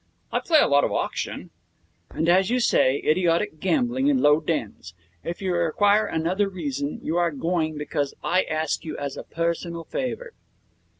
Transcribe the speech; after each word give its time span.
'I 0.31 0.39
play 0.39 0.57
a 0.59 0.67
lot 0.67 0.83
of 0.83 0.91
auction.' 0.91 1.51
'And 2.09 2.27
as 2.27 2.49
you 2.49 2.59
say, 2.59 3.03
idiotic 3.05 3.59
gambling 3.59 4.07
in 4.07 4.17
low 4.17 4.39
dens. 4.39 4.95
If 5.23 5.43
you 5.43 5.53
require 5.53 6.07
another 6.07 6.49
reason, 6.49 6.99
you 7.03 7.17
are 7.17 7.29
going 7.29 7.77
because 7.77 8.15
I 8.23 8.41
ask 8.45 8.83
you 8.83 8.97
as 8.97 9.15
a 9.15 9.21
personal 9.21 9.83
favour.' 9.83 10.33